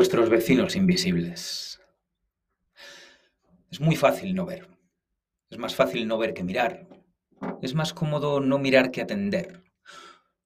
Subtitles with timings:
[0.00, 1.78] Nuestros vecinos invisibles.
[3.70, 4.66] Es muy fácil no ver.
[5.50, 6.88] Es más fácil no ver que mirar.
[7.60, 9.62] Es más cómodo no mirar que atender.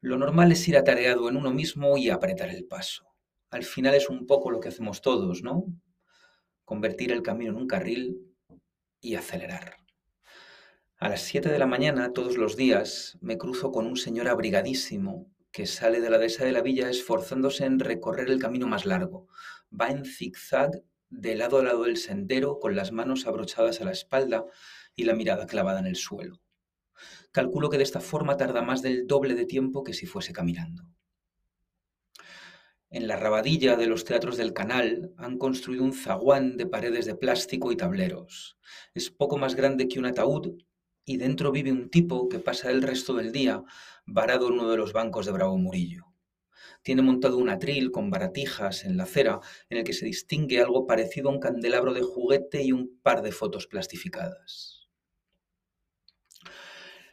[0.00, 3.04] Lo normal es ir atareado en uno mismo y apretar el paso.
[3.48, 5.66] Al final es un poco lo que hacemos todos, ¿no?
[6.64, 8.34] Convertir el camino en un carril
[9.00, 9.76] y acelerar.
[10.96, 15.32] A las 7 de la mañana, todos los días, me cruzo con un señor abrigadísimo
[15.54, 19.28] que sale de la dehesa de la villa esforzándose en recorrer el camino más largo.
[19.70, 23.92] Va en zigzag de lado a lado del sendero, con las manos abrochadas a la
[23.92, 24.44] espalda
[24.96, 26.42] y la mirada clavada en el suelo.
[27.30, 30.82] Calculo que de esta forma tarda más del doble de tiempo que si fuese caminando.
[32.90, 37.14] En la rabadilla de los teatros del canal han construido un zaguán de paredes de
[37.14, 38.58] plástico y tableros.
[38.92, 40.56] Es poco más grande que un ataúd
[41.04, 43.62] y dentro vive un tipo que pasa el resto del día
[44.06, 46.06] varado en uno de los bancos de Bravo Murillo.
[46.82, 49.40] Tiene montado un atril con baratijas en la acera
[49.70, 53.22] en el que se distingue algo parecido a un candelabro de juguete y un par
[53.22, 54.88] de fotos plastificadas.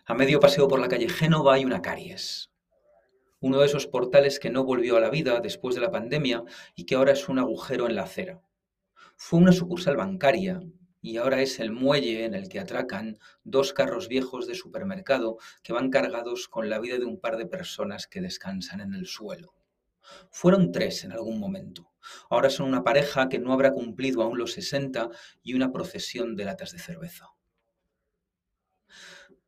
[0.06, 2.52] A medio paseo por la calle Génova hay una caries.
[3.40, 6.44] Uno de esos portales que no volvió a la vida después de la pandemia
[6.76, 8.42] y que ahora es un agujero en la acera.
[9.16, 10.62] Fue una sucursal bancaria
[11.02, 15.74] y ahora es el muelle en el que atracan dos carros viejos de supermercado que
[15.74, 19.56] van cargados con la vida de un par de personas que descansan en el suelo.
[20.30, 21.92] Fueron tres en algún momento.
[22.30, 25.10] Ahora son una pareja que no habrá cumplido aún los 60
[25.42, 27.30] y una procesión de latas de cerveza.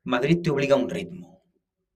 [0.04, 1.44] Madrid te obliga a un ritmo.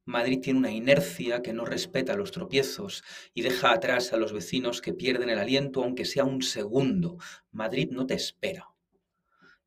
[0.05, 4.81] Madrid tiene una inercia que no respeta los tropiezos y deja atrás a los vecinos
[4.81, 7.17] que pierden el aliento aunque sea un segundo.
[7.51, 8.76] Madrid no te espera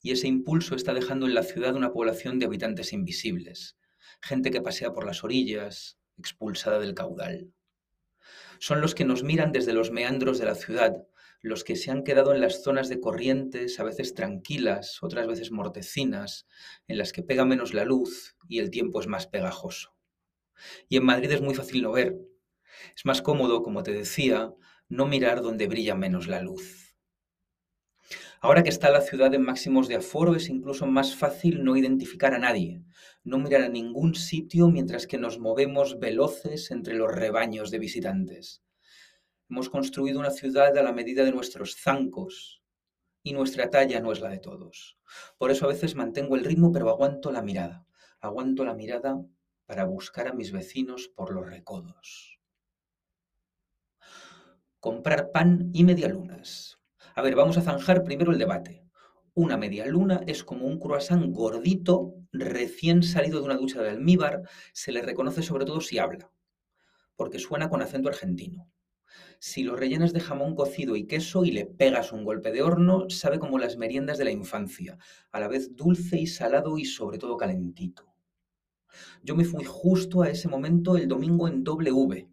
[0.03, 3.77] y ese impulso está dejando en la ciudad una población de habitantes invisibles,
[4.21, 7.53] gente que pasea por las orillas, expulsada del caudal.
[8.59, 10.95] Son los que nos miran desde los meandros de la ciudad,
[11.43, 15.51] los que se han quedado en las zonas de corrientes, a veces tranquilas, otras veces
[15.51, 16.47] mortecinas,
[16.87, 19.95] en las que pega menos la luz y el tiempo es más pegajoso.
[20.89, 22.17] Y en Madrid es muy fácil no ver.
[22.95, 24.53] Es más cómodo, como te decía,
[24.89, 26.90] no mirar donde brilla menos la luz.
[28.43, 32.33] Ahora que está la ciudad en máximos de aforo, es incluso más fácil no identificar
[32.33, 32.83] a nadie,
[33.23, 38.63] no mirar a ningún sitio mientras que nos movemos veloces entre los rebaños de visitantes.
[39.51, 42.63] Hemos construido una ciudad a la medida de nuestros zancos
[43.23, 44.97] y nuestra talla no es la de todos.
[45.37, 47.85] Por eso a veces mantengo el ritmo, pero aguanto la mirada.
[48.21, 49.23] Aguanto la mirada
[49.67, 52.39] para buscar a mis vecinos por los recodos.
[54.79, 56.80] Comprar pan y medialunas.
[57.17, 58.85] A ver, vamos a zanjar primero el debate.
[59.35, 64.43] Una media luna es como un croissant gordito, recién salido de una ducha de almíbar,
[64.73, 66.31] se le reconoce sobre todo si habla,
[67.17, 68.71] porque suena con acento argentino.
[69.41, 73.11] Si lo rellenas de jamón cocido y queso y le pegas un golpe de horno,
[73.11, 74.97] sabe como las meriendas de la infancia,
[75.33, 78.07] a la vez dulce y salado y sobre todo calentito.
[79.23, 82.30] Yo me fui justo a ese momento el domingo en W,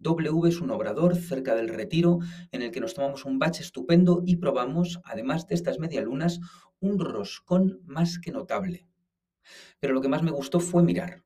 [0.00, 2.20] W es un obrador cerca del retiro
[2.52, 6.40] en el que nos tomamos un bache estupendo y probamos, además de estas medialunas,
[6.80, 8.86] un roscón más que notable.
[9.78, 11.22] Pero lo que más me gustó fue mirar.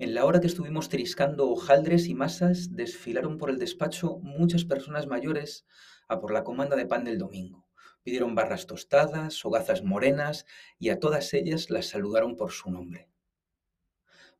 [0.00, 5.06] En la hora que estuvimos triscando hojaldres y masas, desfilaron por el despacho muchas personas
[5.06, 5.64] mayores
[6.08, 7.68] a por la comanda de pan del domingo.
[8.02, 10.44] Pidieron barras tostadas, hogazas morenas
[10.78, 13.08] y a todas ellas las saludaron por su nombre.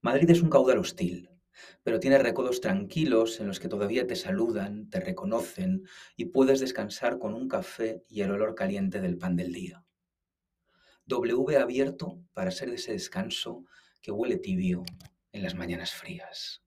[0.02, 1.30] Madrid es un caudal hostil,
[1.82, 5.84] pero tiene recodos tranquilos en los que todavía te saludan, te reconocen
[6.16, 9.84] y puedes descansar con un café y el olor caliente del pan del día.
[11.06, 13.64] W abierto para ser ese descanso
[14.02, 14.84] que huele tibio
[15.32, 16.65] en las mañanas frías.